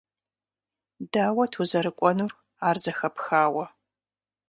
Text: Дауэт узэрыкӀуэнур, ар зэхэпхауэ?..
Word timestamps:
Дауэт 1.11 1.53
узэрыкӀуэнур, 1.61 2.33
ар 2.67 2.77
зэхэпхауэ?.. 2.83 3.65